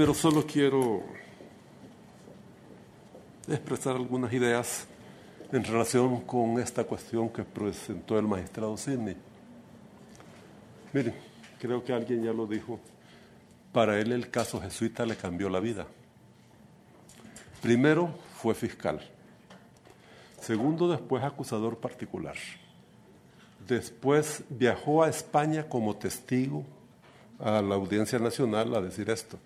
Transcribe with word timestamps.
pero 0.00 0.14
solo 0.14 0.46
quiero 0.46 1.02
expresar 3.46 3.96
algunas 3.96 4.32
ideas 4.32 4.86
en 5.52 5.62
relación 5.62 6.22
con 6.22 6.58
esta 6.58 6.84
cuestión 6.84 7.28
que 7.28 7.44
presentó 7.44 8.18
el 8.18 8.26
magistrado 8.26 8.78
Sidney. 8.78 9.14
Miren, 10.94 11.14
creo 11.58 11.84
que 11.84 11.92
alguien 11.92 12.24
ya 12.24 12.32
lo 12.32 12.46
dijo, 12.46 12.80
para 13.74 14.00
él 14.00 14.12
el 14.12 14.30
caso 14.30 14.58
jesuita 14.58 15.04
le 15.04 15.16
cambió 15.16 15.50
la 15.50 15.60
vida. 15.60 15.86
Primero 17.60 18.08
fue 18.38 18.54
fiscal, 18.54 19.06
segundo 20.40 20.88
después 20.88 21.22
acusador 21.22 21.76
particular, 21.76 22.36
después 23.68 24.44
viajó 24.48 25.02
a 25.02 25.10
España 25.10 25.68
como 25.68 25.94
testigo 25.94 26.64
a 27.38 27.60
la 27.60 27.74
Audiencia 27.74 28.18
Nacional 28.18 28.74
a 28.74 28.80
decir 28.80 29.10
esto. 29.10 29.38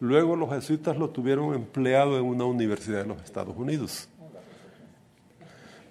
Luego 0.00 0.34
los 0.34 0.50
jesuitas 0.50 0.96
lo 0.96 1.10
tuvieron 1.10 1.54
empleado 1.54 2.18
en 2.18 2.24
una 2.24 2.44
universidad 2.44 3.02
de 3.02 3.08
los 3.08 3.22
Estados 3.22 3.54
Unidos. 3.56 4.08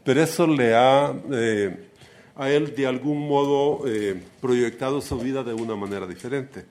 Pero 0.04 0.23
eso 0.23 0.48
le 0.48 0.76
ha 0.76 1.13
eh, 1.32 1.90
a 2.35 2.49
él 2.49 2.73
de 2.76 2.88
algún 2.88 3.27
modo 3.27 3.88
eh, 3.88 4.20
proyectado 4.41 5.02
su 5.02 5.20
vida 5.20 5.44
de 5.44 5.54
una 5.54 5.76
manera 5.76 6.08
diferente. 6.08 6.66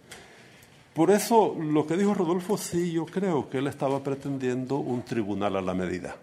Por 0.94 1.12
eso 1.12 1.54
lo 1.54 1.86
que 1.86 1.96
dijo 1.96 2.12
Rodolfo, 2.12 2.58
sí, 2.58 2.90
yo 2.90 3.06
creo 3.06 3.48
que 3.48 3.58
él 3.58 3.68
estaba 3.68 4.02
pretendiendo 4.02 4.78
un 4.78 5.02
tribunal 5.04 5.54
a 5.54 5.62
la 5.62 5.74
medida. 5.74 6.16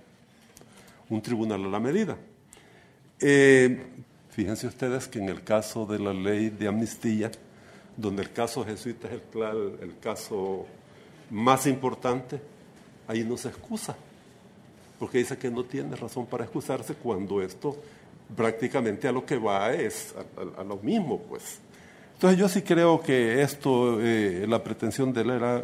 Un 1.09 1.21
tribunal 1.21 1.63
a 1.63 1.69
la 1.69 1.79
medida. 1.79 2.17
Eh, 3.21 3.85
fíjense 4.31 4.67
ustedes 4.67 5.07
que 5.07 5.19
en 5.19 5.29
el 5.29 5.43
caso 5.43 5.85
de 5.85 5.99
la 5.99 6.11
ley 6.11 6.49
de 6.49 6.67
amnistía, 6.67 7.31
donde 7.95 8.23
el 8.23 8.33
caso 8.33 8.65
jesuita 8.65 9.07
es 9.07 9.21
el, 9.33 9.77
el 9.81 9.99
caso 9.99 10.65
más 11.29 11.67
importante, 11.67 12.39
ahí 13.07 13.23
no 13.23 13.37
se 13.37 13.49
excusa, 13.49 13.95
porque 14.99 15.19
dice 15.19 15.37
que 15.37 15.49
no 15.49 15.63
tiene 15.63 15.95
razón 15.95 16.25
para 16.25 16.43
excusarse 16.43 16.95
cuando 16.95 17.41
esto 17.41 17.77
prácticamente 18.35 19.07
a 19.07 19.11
lo 19.11 19.25
que 19.25 19.37
va 19.37 19.73
es 19.73 20.15
a, 20.57 20.63
lo 20.63 20.77
mismo, 20.77 21.19
pues. 21.19 21.59
Entonces 22.13 22.39
yo 22.39 22.47
sí 22.47 22.61
creo 22.61 23.01
que 23.01 23.41
esto, 23.41 23.99
eh, 24.01 24.45
la 24.47 24.63
pretensión 24.63 25.13
de 25.13 25.21
él 25.21 25.29
era 25.31 25.63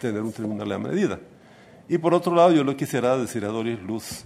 tener 0.00 0.22
un 0.22 0.32
tribunal 0.32 0.70
a 0.72 0.78
medida. 0.78 1.18
Y 1.88 1.98
por 1.98 2.14
otro 2.14 2.34
lado, 2.34 2.52
yo 2.52 2.62
le 2.62 2.76
quisiera 2.76 3.16
decir 3.16 3.44
a 3.44 3.48
Doris 3.48 3.80
Luz, 3.82 4.24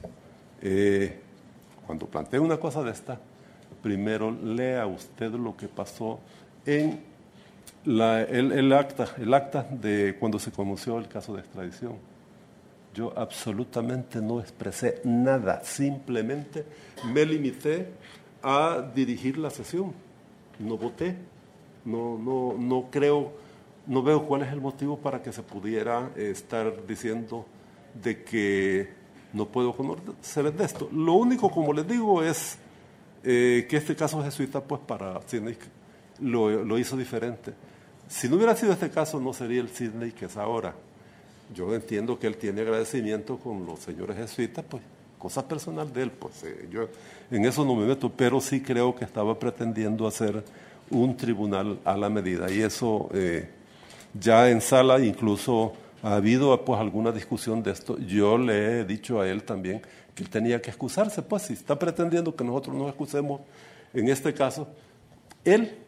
eh, 0.61 1.19
cuando 1.87 2.06
plantee 2.06 2.39
una 2.39 2.59
cosa 2.59 2.83
de 2.83 2.91
esta, 2.91 3.19
primero 3.83 4.31
lea 4.31 4.87
usted 4.87 5.31
lo 5.33 5.56
que 5.56 5.69
pasó 5.69 6.21
en 6.67 7.12
el, 7.84 8.72
acta, 8.72 9.08
el 9.19 9.34
acta 9.34 9.66
de 9.70 10.16
cuando 10.19 10.38
se 10.38 10.52
conoció 10.52 10.98
el 10.98 11.08
caso 11.08 11.34
de 11.34 11.41
extradición. 11.41 11.94
Yo 12.94 13.12
absolutamente 13.16 14.20
no 14.20 14.41
expresé 14.41 15.00
nada, 15.05 15.64
simplemente 15.64 16.64
me 17.12 17.25
limité 17.25 17.88
a 18.42 18.84
dirigir 18.94 19.38
la 19.38 19.50
sesión. 19.50 19.92
No 20.58 20.77
voté, 20.77 21.16
no, 21.84 22.19
no, 22.19 22.55
no 22.58 22.88
creo, 22.91 23.33
no 23.86 24.03
veo 24.03 24.27
cuál 24.27 24.42
es 24.42 24.53
el 24.53 24.60
motivo 24.60 24.98
para 24.98 25.22
que 25.22 25.33
se 25.33 25.42
pudiera 25.42 26.10
estar 26.16 26.86
diciendo 26.86 27.47
de 27.94 28.22
que 28.22 28.91
no 29.33 29.47
puedo 29.47 29.75
conocer 29.75 30.53
de 30.53 30.64
esto. 30.64 30.88
Lo 30.92 31.14
único, 31.14 31.50
como 31.50 31.72
les 31.72 31.88
digo, 31.88 32.22
es 32.22 32.58
eh, 33.25 33.66
que 33.69 33.78
este 33.78 33.97
caso 33.97 34.22
jesuita, 34.22 34.62
pues 34.62 34.83
para 34.86 35.20
Sidney 35.27 35.56
lo, 36.20 36.62
lo 36.64 36.78
hizo 36.78 36.97
diferente. 36.97 37.55
Si 38.08 38.28
no 38.28 38.36
hubiera 38.36 38.55
sido 38.55 38.72
este 38.72 38.91
caso, 38.91 39.20
no 39.20 39.33
sería 39.33 39.61
el 39.61 39.69
Sidney 39.69 40.12
que 40.12 40.27
es 40.27 40.36
ahora. 40.36 40.75
Yo 41.55 41.75
entiendo 41.75 42.19
que 42.19 42.27
él 42.27 42.36
tiene 42.36 42.62
agradecimiento 42.62 43.39
con 43.39 43.67
los 43.67 43.81
señores 43.81 44.17
jesuitas, 44.17 44.64
pues 44.69 44.83
cosa 45.19 45.47
personal 45.47 45.92
de 45.92 46.03
él, 46.03 46.11
pues 46.11 46.43
eh, 46.43 46.69
yo 46.69 46.88
en 47.31 47.44
eso 47.44 47.65
no 47.65 47.77
me 47.77 47.87
meto, 47.87 48.10
pero 48.10 48.41
sí 48.41 48.60
creo 48.60 48.94
que 48.94 49.04
estaba 49.04 49.38
pretendiendo 49.38 50.06
hacer 50.06 50.43
un 50.91 51.16
tribunal 51.16 51.78
a 51.84 51.97
la 51.97 52.10
medida 52.10 52.50
y 52.50 52.60
eso 52.60 53.09
eh, 53.15 53.49
ya 54.19 54.50
en 54.50 54.60
sala 54.60 54.98
incluso 54.98 55.75
ha 56.03 56.16
habido 56.16 56.65
pues 56.65 56.81
alguna 56.81 57.12
discusión 57.12 57.62
de 57.62 57.71
esto. 57.71 57.98
Yo 57.98 58.37
le 58.37 58.81
he 58.81 58.84
dicho 58.84 59.21
a 59.21 59.28
él 59.28 59.44
también 59.44 59.81
que 60.15 60.25
él 60.25 60.28
tenía 60.28 60.60
que 60.60 60.71
excusarse, 60.71 61.22
pues 61.22 61.43
si 61.43 61.53
está 61.53 61.78
pretendiendo 61.78 62.34
que 62.34 62.43
nosotros 62.43 62.75
nos 62.77 62.88
excusemos 62.88 63.43
en 63.94 64.09
este 64.09 64.34
caso, 64.34 64.69
él 65.44 65.78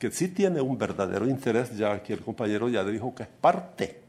que 0.00 0.10
sí 0.10 0.28
tiene 0.28 0.62
un 0.62 0.78
verdadero 0.78 1.28
interés, 1.28 1.76
ya 1.76 1.92
aquí 1.92 2.14
el 2.14 2.20
compañero 2.20 2.70
ya 2.70 2.82
dijo 2.82 3.14
que 3.14 3.24
es 3.24 3.28
parte, 3.28 4.00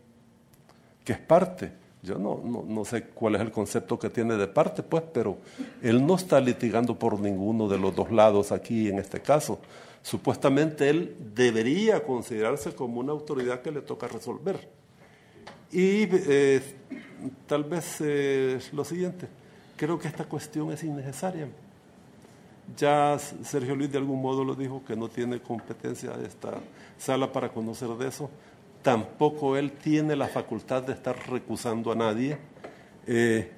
que 1.03 1.11
es 1.11 1.19
parte. 1.19 1.73
Yo 2.01 2.17
no, 2.17 2.41
no, 2.43 2.63
no, 2.65 2.85
sé 2.85 3.03
cuál 3.03 3.35
es 3.35 3.41
el 3.41 3.51
concepto 3.51 3.99
que 3.99 4.09
tiene 4.09 4.37
de 4.37 4.47
parte, 4.47 4.83
pues, 4.83 5.03
pero 5.13 5.37
él 5.81 6.07
no 6.07 6.15
está 6.15 6.39
litigando 6.39 6.97
por 6.97 7.19
ninguno 7.19 7.67
de 7.67 7.77
los 7.77 7.93
dos 7.93 8.09
lados 8.09 8.53
aquí 8.53 8.87
en 8.87 8.99
este 8.99 9.19
caso. 9.19 9.59
Supuestamente 10.01 10.89
él 10.89 11.13
debería 11.35 12.01
considerarse 12.01 12.73
como 12.73 13.01
una 13.01 13.11
autoridad 13.11 13.61
que 13.61 13.71
le 13.71 13.81
toca 13.81 14.07
resolver. 14.07 14.69
Y 15.73 16.07
eh, 16.09 16.61
tal 17.47 17.65
vez 17.65 17.97
eh, 17.99 18.59
lo 18.71 18.85
siguiente, 18.85 19.27
creo 19.75 19.99
que 19.99 20.07
esta 20.07 20.23
cuestión 20.23 20.71
es 20.71 20.85
innecesaria. 20.85 21.49
Ya 22.77 23.17
Sergio 23.19 23.75
Luis 23.75 23.91
de 23.91 23.97
algún 23.97 24.21
modo 24.21 24.43
lo 24.43 24.55
dijo 24.55 24.83
que 24.85 24.95
no 24.95 25.09
tiene 25.09 25.39
competencia 25.39 26.13
esta 26.25 26.53
sala 26.97 27.31
para 27.31 27.49
conocer 27.49 27.89
de 27.89 28.07
eso. 28.07 28.29
Tampoco 28.81 29.57
él 29.57 29.73
tiene 29.73 30.15
la 30.15 30.27
facultad 30.27 30.83
de 30.83 30.93
estar 30.93 31.15
recusando 31.29 31.91
a 31.91 31.95
nadie. 31.95 32.37
Eh, 33.05 33.51